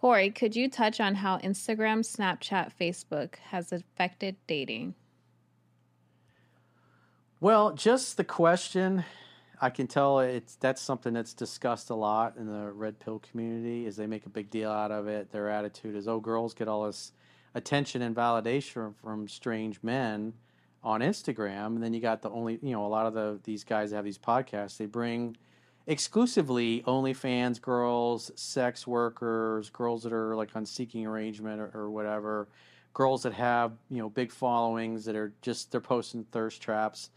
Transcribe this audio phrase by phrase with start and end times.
[0.00, 4.94] Corey, could you touch on how Instagram, Snapchat, Facebook has affected dating?
[7.40, 9.04] Well, just the question,
[9.60, 13.86] I can tell it's that's something that's discussed a lot in the red pill community.
[13.86, 15.32] Is they make a big deal out of it.
[15.32, 17.12] Their attitude is, "Oh, girls get all this
[17.54, 20.34] attention and validation from strange men
[20.84, 23.64] on Instagram," and then you got the only, you know, a lot of the these
[23.64, 24.76] guys that have these podcasts.
[24.76, 25.36] They bring
[25.88, 32.46] exclusively OnlyFans girls, sex workers, girls that are like on seeking arrangement or, or whatever,
[32.94, 37.10] girls that have you know big followings that are just they're posting thirst traps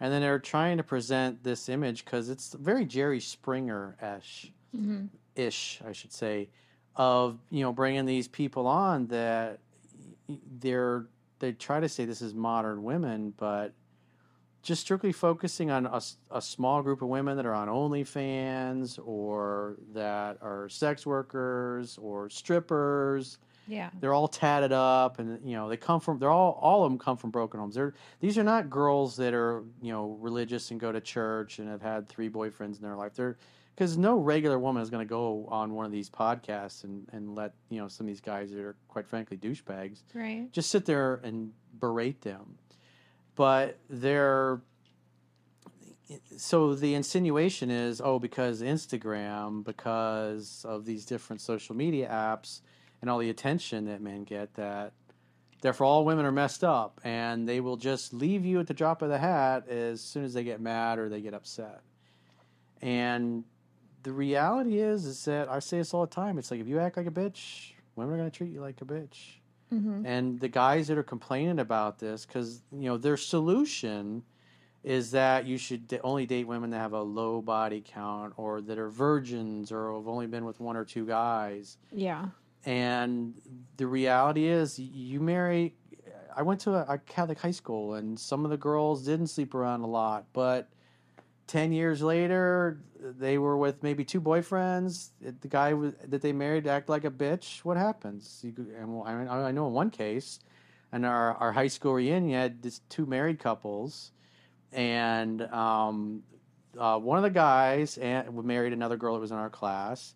[0.00, 5.06] and then they're trying to present this image because it's very Jerry Springer ish, mm-hmm.
[5.34, 6.48] ish, I should say,
[6.96, 9.58] of you know bringing these people on that
[10.60, 11.06] they're
[11.40, 13.72] they try to say this is modern women, but
[14.68, 16.00] just strictly focusing on a,
[16.30, 22.28] a small group of women that are on OnlyFans or that are sex workers or
[22.28, 23.38] strippers
[23.70, 23.90] yeah.
[24.00, 26.98] They're all tatted up and you know, they come from they're all all of them
[26.98, 27.74] come from broken homes.
[27.74, 31.68] They're these are not girls that are, you know, religious and go to church and
[31.68, 33.14] have had three boyfriends in their life.
[33.14, 33.36] They're
[33.74, 37.36] because no regular woman is going to go on one of these podcasts and, and
[37.36, 40.84] let you know some of these guys that are quite frankly douchebags right just sit
[40.84, 42.56] there and berate them
[43.38, 44.60] but they're
[46.36, 52.62] so the insinuation is oh because instagram because of these different social media apps
[53.00, 54.92] and all the attention that men get that
[55.62, 59.02] therefore all women are messed up and they will just leave you at the drop
[59.02, 61.80] of the hat as soon as they get mad or they get upset.
[62.82, 63.44] And
[64.02, 66.38] the reality is is that i say this all the time.
[66.38, 68.80] It's like if you act like a bitch women are going to treat you like
[68.80, 69.38] a bitch
[69.72, 70.04] mm-hmm.
[70.06, 74.22] and the guys that are complaining about this because you know their solution
[74.84, 78.78] is that you should only date women that have a low body count or that
[78.78, 82.26] are virgins or have only been with one or two guys yeah
[82.64, 83.34] and
[83.76, 85.74] the reality is, you marry.
[86.36, 89.54] I went to a, a Catholic high school, and some of the girls didn't sleep
[89.54, 90.68] around a lot, but
[91.48, 95.10] 10 years later they were with maybe two boyfriends.
[95.20, 97.64] The guy that they married act like a bitch.
[97.64, 98.40] What happens?
[98.42, 100.40] You, and I, know in one case.
[100.92, 104.12] In our, our high school reunion had this two married couples.
[104.72, 106.22] And um,
[106.78, 110.14] uh, one of the guys and, married another girl that was in our class.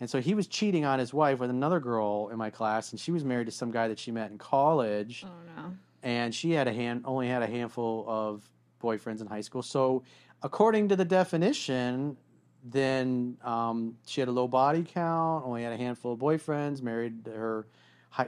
[0.00, 3.00] And so he was cheating on his wife with another girl in my class, and
[3.00, 5.24] she was married to some guy that she met in college.
[5.24, 5.74] Oh no!
[6.02, 8.42] And she had a hand only had a handful of
[8.84, 9.62] boyfriends in high school.
[9.62, 10.02] So,
[10.42, 12.16] according to the definition,
[12.64, 17.26] then um, she had a low body count, only had a handful of boyfriends, married
[17.26, 17.66] her,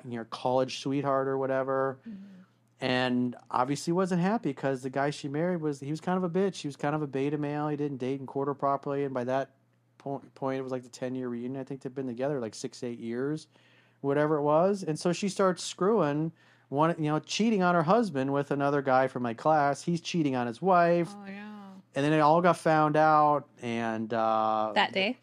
[0.05, 1.99] know, college sweetheart or whatever.
[2.09, 2.25] Mm-hmm.
[2.79, 6.29] And obviously wasn't happy because the guy she married was he was kind of a
[6.29, 6.57] bitch.
[6.57, 7.69] He was kind of a beta male.
[7.69, 9.53] He didn't date and court her properly, and by that
[9.97, 11.59] point, point it was like the 10 year reunion.
[11.59, 13.47] I think they've been together like six, eight years,
[14.03, 14.83] whatever it was.
[14.83, 16.33] And so she starts screwing
[16.69, 19.83] one, you know, cheating on her husband with another guy from my class.
[19.83, 21.11] He's cheating on his wife.
[21.13, 21.53] Oh, yeah.
[21.95, 23.49] And then it all got found out.
[23.63, 25.19] And uh, that day?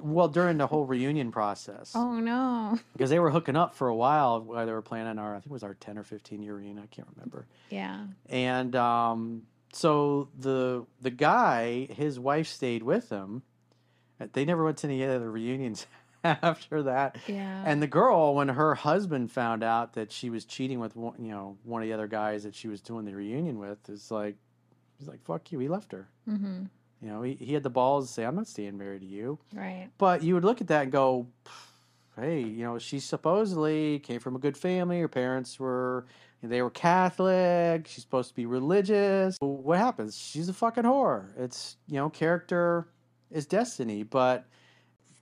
[0.00, 1.92] Well, during the whole reunion process.
[1.94, 2.78] Oh, no.
[2.92, 5.46] Because they were hooking up for a while while they were planning our, I think
[5.46, 6.78] it was our 10 or 15 year reunion.
[6.78, 7.46] I can't remember.
[7.70, 8.06] Yeah.
[8.28, 9.42] And um,
[9.72, 13.42] so the the guy, his wife stayed with him
[14.32, 15.86] they never went to any other reunions
[16.42, 17.16] after that.
[17.26, 17.62] Yeah.
[17.66, 21.30] And the girl, when her husband found out that she was cheating with one, you
[21.30, 24.36] know, one of the other guys that she was doing the reunion with, is like,
[24.98, 26.08] he's like, "Fuck you." He left her.
[26.28, 26.64] Mm-hmm.
[27.02, 29.38] You know, he, he had the balls to say, "I'm not staying married to you."
[29.52, 29.90] Right.
[29.98, 31.26] But you would look at that and go,
[32.18, 35.00] "Hey, you know, she supposedly came from a good family.
[35.00, 36.06] Her parents were."
[36.46, 37.86] They were Catholic.
[37.88, 39.38] She's supposed to be religious.
[39.40, 40.14] What happens?
[40.14, 41.28] She's a fucking whore.
[41.38, 42.86] It's, you know, character
[43.30, 44.02] is destiny.
[44.02, 44.44] But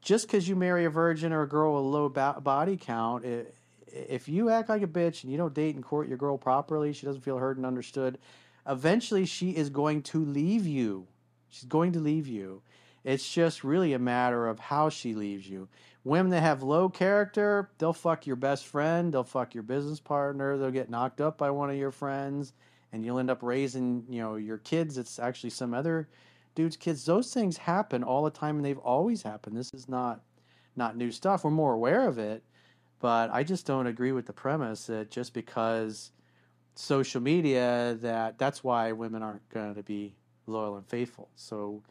[0.03, 3.55] just because you marry a virgin or a girl with a low body count, it,
[3.87, 6.93] if you act like a bitch and you don't date and court your girl properly,
[6.93, 8.19] she doesn't feel heard and understood.
[8.67, 11.07] Eventually, she is going to leave you.
[11.49, 12.63] She's going to leave you.
[13.05, 15.69] It's just really a matter of how she leaves you.
[16.05, 20.57] Women that have low character, they'll fuck your best friend, they'll fuck your business partner,
[20.57, 22.53] they'll get knocked up by one of your friends,
[22.93, 24.99] and you'll end up raising, you know, your kids.
[24.99, 26.09] It's actually some other
[26.55, 29.57] dudes, kids, those things happen all the time and they've always happened.
[29.57, 30.21] This is not
[30.75, 31.45] not new stuff.
[31.45, 32.43] We're more aware of it,
[32.99, 36.13] but I just don't agree with the premise that just because
[36.75, 40.17] social media that that's why women aren't going to be
[40.47, 41.29] loyal and faithful.
[41.37, 41.83] So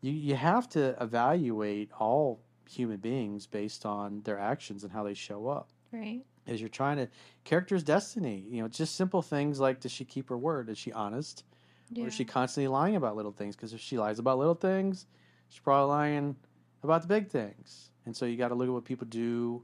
[0.00, 5.14] you you have to evaluate all human beings based on their actions and how they
[5.14, 5.70] show up.
[5.92, 6.22] Right.
[6.46, 7.08] As you're trying to
[7.44, 10.68] character's destiny, you know, just simple things like does she keep her word?
[10.68, 11.44] Is she honest?
[11.90, 12.04] Yeah.
[12.04, 13.56] Or is she constantly lying about little things?
[13.56, 15.06] Because if she lies about little things,
[15.48, 16.36] she's probably lying
[16.82, 17.90] about the big things.
[18.06, 19.62] And so you got to look at what people do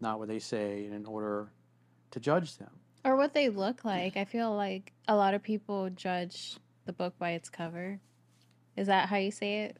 [0.00, 1.48] not what they say, in order
[2.10, 2.70] to judge them.
[3.04, 4.16] Or what they look like.
[4.16, 6.56] I feel like a lot of people judge
[6.86, 8.00] the book by its cover.
[8.76, 9.78] Is that how you say it?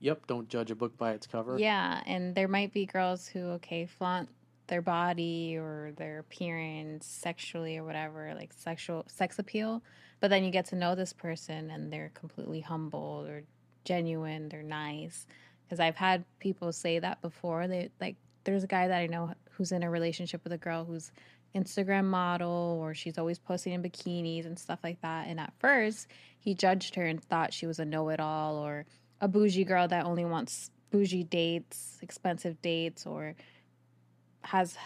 [0.00, 1.58] Yep, don't judge a book by its cover.
[1.58, 4.28] Yeah, and there might be girls who okay flaunt
[4.68, 9.82] their body or their appearance sexually or whatever, like sexual sex appeal,
[10.20, 13.42] but then you get to know this person and they're completely humble or
[13.84, 15.26] genuine, they're nice.
[15.64, 17.66] Because I've had people say that before.
[17.66, 20.84] They like there's a guy that I know who's in a relationship with a girl
[20.84, 21.12] who's
[21.54, 25.26] Instagram model or she's always posting in bikinis and stuff like that.
[25.28, 26.06] And at first,
[26.38, 28.86] he judged her and thought she was a know it all or
[29.20, 33.34] a bougie girl that only wants bougie dates, expensive dates, or
[34.42, 34.76] has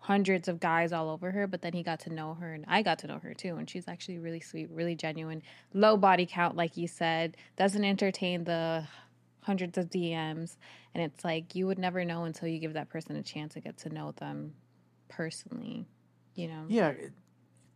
[0.00, 1.46] hundreds of guys all over her.
[1.46, 3.56] But then he got to know her, and I got to know her too.
[3.56, 5.42] And she's actually really sweet, really genuine,
[5.72, 8.86] low body count, like you said, doesn't entertain the
[9.40, 10.56] hundreds of DMs.
[10.94, 13.60] And it's like you would never know until you give that person a chance to
[13.60, 14.54] get to know them
[15.08, 15.86] personally,
[16.34, 16.64] you know?
[16.68, 16.92] Yeah,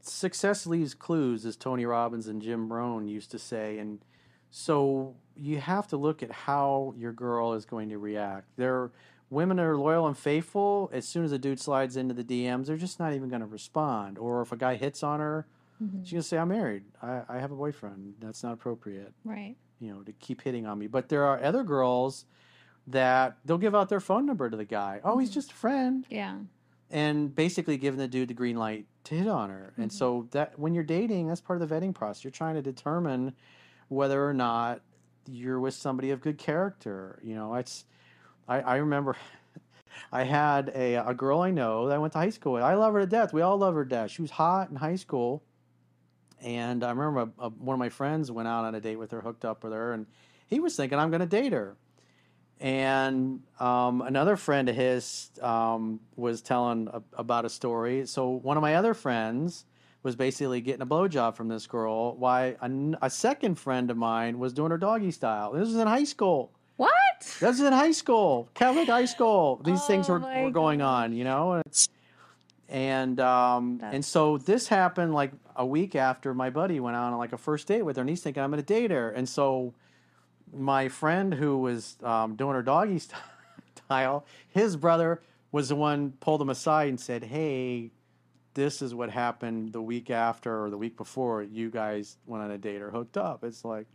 [0.00, 4.04] success leaves clues, as Tony Robbins and Jim Rohn used to say, and
[4.50, 8.48] so you have to look at how your girl is going to react.
[8.56, 8.90] There,
[9.30, 10.90] women are loyal and faithful.
[10.92, 13.46] As soon as a dude slides into the DMs, they're just not even going to
[13.46, 14.18] respond.
[14.18, 15.46] Or if a guy hits on her,
[15.82, 16.02] Mhm.
[16.04, 16.84] she's going to say, "I'm married.
[17.02, 18.14] I, I have a boyfriend.
[18.20, 19.56] That's not appropriate." Right.
[19.80, 20.86] You know, to keep hitting on me.
[20.88, 22.24] But there are other girls
[22.86, 25.00] that they'll give out their phone number to the guy.
[25.04, 25.34] Oh, he's Mhm.
[25.34, 26.38] just a friend Yeah.
[26.90, 29.72] and basically giving the dude the green light to hit on her.
[29.76, 29.94] And Mhm.
[29.94, 32.24] so that when you're dating, that's part of the vetting process.
[32.24, 33.34] You're trying to determine
[33.88, 34.80] whether or not
[35.26, 37.20] you're with somebody of good character.
[37.22, 37.84] You know, it's
[38.48, 39.16] I, I remember
[40.12, 42.62] I had a a girl I know that I went to high school with.
[42.62, 43.32] I love her to death.
[43.32, 44.10] We all love her to death.
[44.10, 45.42] She was hot in high school.
[46.40, 49.10] And I remember a, a, one of my friends went out on a date with
[49.10, 50.06] her, hooked up with her, and
[50.46, 51.76] he was thinking I'm going to date her.
[52.60, 58.06] And um, another friend of his um, was telling a, about a story.
[58.06, 59.64] So one of my other friends
[60.02, 62.16] was basically getting a blowjob from this girl.
[62.16, 62.56] Why
[63.02, 65.52] a, second friend of mine was doing her doggy style.
[65.52, 66.52] This was in high school.
[67.18, 67.26] What?
[67.40, 69.60] This was in high school, Catholic high school.
[69.64, 71.04] These things Oh were, were going God.
[71.04, 71.52] on, you know.
[71.52, 71.88] And it's-
[72.70, 77.32] and um, and so this happened like a week after my buddy went on like
[77.32, 79.10] a first date with her, and he's thinking I'm going to date her.
[79.10, 79.72] And so
[80.52, 83.00] my friend who was um, doing her doggy
[83.86, 87.90] style, his brother was the one pulled him aside and said, "Hey,
[88.52, 92.50] this is what happened the week after or the week before you guys went on
[92.50, 93.86] a date or hooked up." It's like,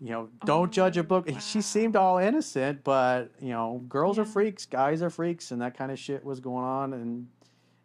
[0.00, 1.28] you know, don't judge a Oh, book.
[1.40, 5.76] She seemed all innocent, but you know, girls are freaks, guys are freaks, and that
[5.76, 7.28] kind of shit was going on in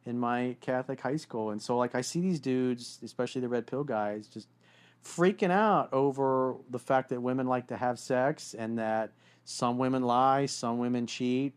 [0.06, 1.50] in my Catholic high school.
[1.50, 4.48] And so, like, I see these dudes, especially the red pill guys, just
[5.04, 9.12] freaking out over the fact that women like to have sex and that
[9.44, 11.54] some women lie, some women cheat,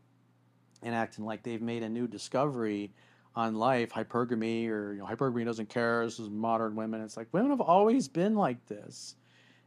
[0.82, 2.92] and acting like they've made a new discovery
[3.36, 6.04] on life, hypergamy, or you know, hypergamy doesn't care.
[6.04, 7.02] This is modern women.
[7.02, 9.14] It's like women have always been like this.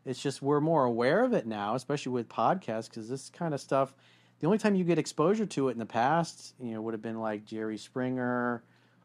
[0.05, 3.61] It's just we're more aware of it now, especially with podcasts, because this kind of
[3.61, 3.93] stuff.
[4.39, 7.01] The only time you get exposure to it in the past, you know, would have
[7.01, 8.63] been like Jerry Springer,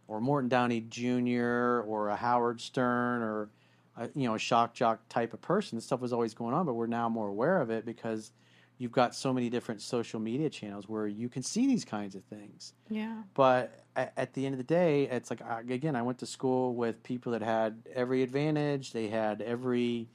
[0.08, 3.50] or Morton Downey Jr., or a Howard Stern, or
[3.96, 5.76] a, you know, a shock jock type of person.
[5.76, 8.32] This stuff was always going on, but we're now more aware of it because
[8.78, 12.24] you've got so many different social media channels where you can see these kinds of
[12.24, 12.74] things.
[12.88, 13.22] Yeah.
[13.34, 16.74] But at, at the end of the day, it's like again, I went to school
[16.74, 18.92] with people that had every advantage.
[18.92, 20.08] They had every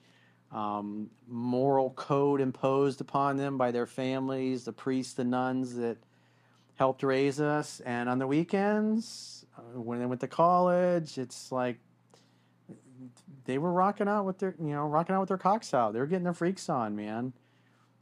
[0.51, 5.97] um, moral code imposed upon them by their families, the priests, the nuns that
[6.75, 7.79] helped raise us.
[7.81, 11.77] And on the weekends, uh, when they went to college, it's like
[13.45, 15.93] they were rocking out with their, you know, rocking out with their cocks out.
[15.93, 17.33] They were getting their freaks on, man.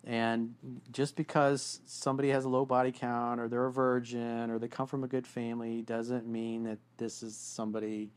[0.04, 0.56] And
[0.92, 4.88] just because somebody has a low body count or they're a virgin or they come
[4.88, 8.12] from a good family doesn't mean that this is somebody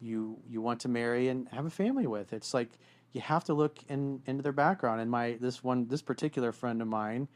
[0.00, 2.32] you you want to marry and have a family with.
[2.32, 2.70] It's like
[3.12, 5.00] you have to look in, into their background.
[5.00, 7.28] And my this one this particular friend of mine,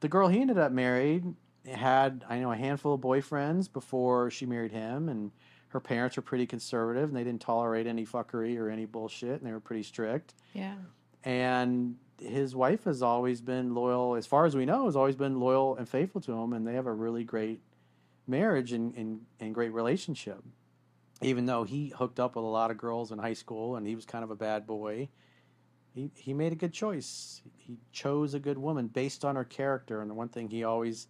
[0.00, 1.34] the girl he ended up married
[1.70, 5.30] had I know a handful of boyfriends before she married him and
[5.68, 9.46] her parents were pretty conservative and they didn't tolerate any fuckery or any bullshit and
[9.46, 10.76] they were pretty strict Yeah.
[11.24, 15.40] and his wife has always been loyal as far as we know has always been
[15.40, 17.60] loyal and faithful to him and they have a really great
[18.26, 20.42] marriage and, and, and great relationship
[21.22, 23.94] even though he hooked up with a lot of girls in high school and he
[23.94, 25.08] was kind of a bad boy
[25.94, 30.00] he, he made a good choice he chose a good woman based on her character
[30.00, 31.08] and the one thing he always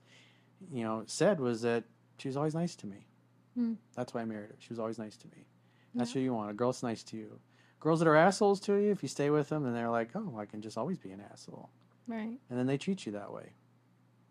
[0.72, 1.84] you know said was that
[2.18, 3.06] she was always nice to me
[3.54, 3.74] Hmm.
[3.96, 5.46] that's why i married her she was always nice to me
[5.94, 6.20] that's Yeah.
[6.20, 7.40] who you want a girl that's nice to you
[7.80, 10.36] girls that are assholes to you, if you stay with them, then they're like, oh,
[10.36, 11.70] I can just always be an asshole.
[12.08, 12.36] Right.
[12.50, 13.52] And then they treat you that way.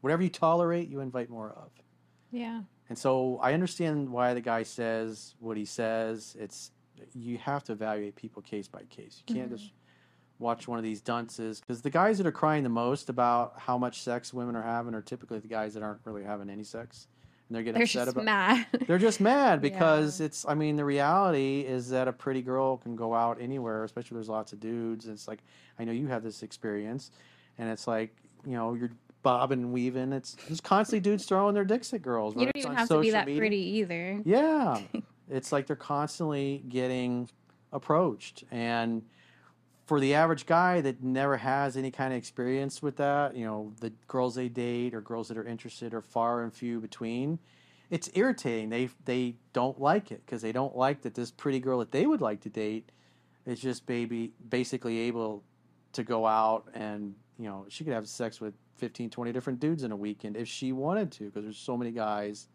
[0.02, 1.72] Whatever you tolerate, you invite more of.
[2.30, 2.64] Yeah.
[2.90, 6.36] And so I understand why the guy says what he says.
[6.40, 6.72] It's
[7.14, 9.22] you have to evaluate people case by case.
[9.28, 9.58] You can't Mhm.
[9.58, 9.72] just
[10.40, 13.78] watch one of these dunces because the guys that are crying the most about how
[13.78, 17.08] much sex women are having are typically the guys that aren't really having any sex,
[17.50, 18.26] and they're getting They're upset just about.
[18.26, 18.68] mad.
[18.88, 20.26] They're just mad because Yeah.
[20.28, 20.46] it's.
[20.48, 24.20] I mean, the reality is that a pretty girl can go out anywhere, especially if
[24.20, 25.06] there's lots of dudes.
[25.06, 25.44] And it's like
[25.78, 27.12] I know you have this experience,
[27.58, 28.16] and it's like
[28.46, 28.92] you know you're
[29.24, 30.14] bobbing and weaving.
[30.14, 32.36] It's just constantly dudes throwing their dicks at girls.
[32.36, 33.40] you don't it's even have to be that media.
[33.40, 34.22] pretty either.
[34.26, 34.82] Yeah.
[35.30, 37.30] it's like they're constantly getting
[37.72, 38.44] approached.
[38.52, 39.04] And
[39.86, 43.74] for the average guy that never has any kind of experience with that, you know,
[43.80, 47.40] the girls they date or girls that are interested are far and few between.
[47.90, 48.70] It's irritating.
[48.70, 52.06] They they don't like it because they don't like that this pretty girl that they
[52.06, 52.92] would like to date
[53.46, 55.44] is just baby basically able
[55.94, 59.84] to go out and you know she could have sex with 15 20 different dudes
[59.84, 62.48] in a weekend if she wanted to because there's so many guys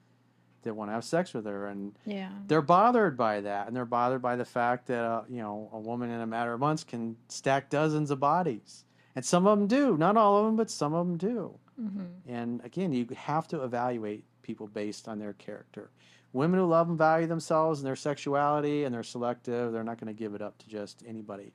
[0.62, 2.31] that want to have sex with her and Yeah.
[2.47, 5.79] they're bothered by that and they're bothered by the fact that uh, you know a
[5.79, 8.85] woman in a matter of months can stack dozens of bodies
[9.17, 11.59] and some of them do not all of them but some of them do.
[11.77, 15.91] Hmm and again you have to evaluate people based on their character.
[16.33, 20.15] Women who love and value themselves and their sexuality and they're selective they're not going
[20.15, 21.53] to give it up to just anybody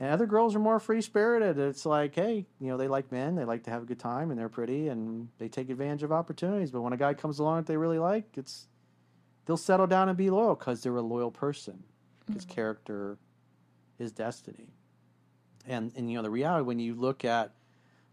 [0.00, 3.34] and other girls are more free spirited it's like hey you know they like men
[3.34, 6.12] they like to have a good time and they're pretty and they take advantage of
[6.12, 6.70] opportunities.
[6.70, 8.68] But when a guy comes along that they really like it's
[9.46, 11.84] they'll settle down and be loyal because they're a loyal person
[12.26, 12.48] because Mhm.
[12.50, 13.18] character
[13.98, 14.68] is destiny.
[15.66, 17.52] And and you know the reality when you look at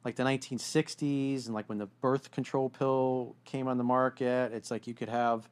[0.03, 4.69] like the 1960s and like when the birth control pill came on the market it's
[4.69, 5.49] like you could have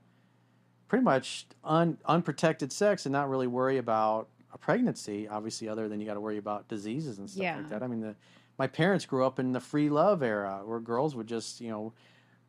[0.88, 6.00] pretty much un, unprotected sex and not really worry about a pregnancy obviously other than
[6.00, 7.58] you got to worry about diseases and stuff Yeah.
[7.58, 8.16] like that i mean the
[8.58, 11.94] my parents grew up in the free love era where girls would just you know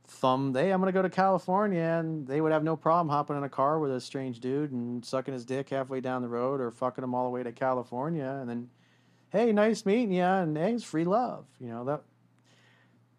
[0.07, 3.37] thumb hey i'm going to go to california and they would have no problem hopping
[3.39, 6.61] in a car with a strange dude and sucking his dick halfway down the road
[6.61, 8.69] or fucking him all the way to california and then
[9.31, 12.03] hey nice meeting you and hey it's free love you know that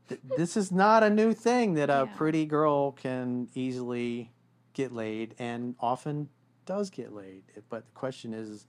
[0.09, 2.15] th- this is not a new thing that a Yeah.
[2.17, 4.31] pretty girl can easily
[4.73, 6.29] get laid and often
[6.65, 8.67] does get laid but the question is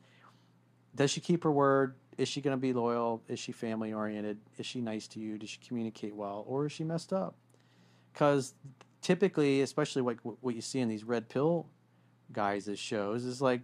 [0.97, 1.95] does she keep her word?
[2.17, 3.23] Is she going to be loyal?
[3.29, 4.39] Is she family oriented?
[4.57, 5.37] Is she nice to you?
[5.37, 6.43] Does she communicate well?
[6.49, 7.37] Or is she messed up?
[8.13, 8.55] Because
[9.03, 11.67] typically especially like what you see in these red pill
[12.33, 13.61] guys shows is like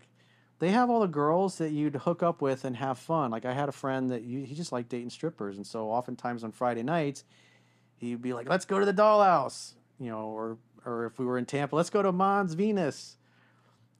[0.60, 3.32] they have all the girls that you'd hook up with and have fun.
[3.32, 6.44] Like i had a friend that you, he just liked dating strippers and so oftentimes
[6.44, 7.24] on friday nights
[7.96, 11.38] he'd be like let's go to the dollhouse you know or or if we were
[11.38, 13.16] in tampa let's go to mons venus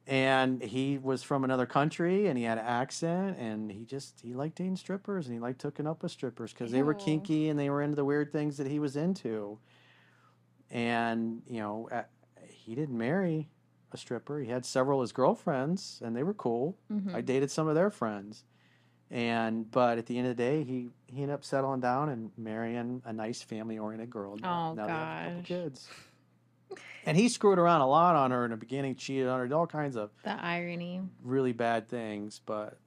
[0.05, 4.33] and he was from another country and he had an accent and he just he
[4.33, 7.57] liked dating strippers and he liked hooking up with strippers because they were kinky and
[7.59, 9.57] they were into the weird things that he was into.
[10.71, 12.03] And you know uh,
[12.49, 13.49] he didn't marry
[13.91, 14.39] a stripper.
[14.39, 16.77] He had several of his girlfriends and they were cool.
[16.89, 18.43] Hmm i dated some of their friends.
[19.11, 22.31] And but at the end of the day he he ended up settling down and
[22.37, 25.87] marrying a nice family oriented girl now, Oh, now they have a couple kids
[27.05, 29.53] and he screwed around a lot on her in the beginning cheated on her did
[29.53, 31.01] all kinds of The irony.
[31.23, 32.77] really bad things, but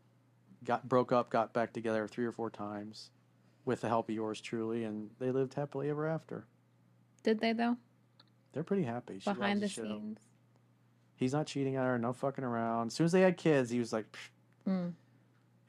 [0.65, 3.11] got broke up, got back together three or four times
[3.65, 6.47] with the help of yours truly, and they lived happily ever after.
[7.23, 7.77] Did they though?
[8.53, 9.19] They're pretty happy.
[9.19, 9.83] She Behind the show.
[9.83, 10.19] scenes.
[11.17, 12.89] He's not cheating on her, no fucking around.
[12.89, 14.07] As soon as they had kids, he was like,
[14.67, 14.93] Mm.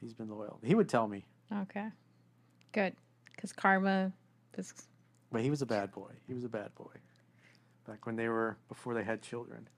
[0.02, 0.60] he's been loyal.
[0.64, 1.88] He would tell me, Okay.
[2.72, 2.96] Good.
[3.34, 4.12] Because karma.
[5.32, 6.12] But he was a bad boy.
[6.28, 6.92] He was a bad boy.
[7.88, 9.70] Back when they were before they had children.